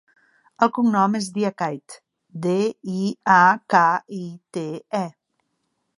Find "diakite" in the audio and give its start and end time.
1.35-1.99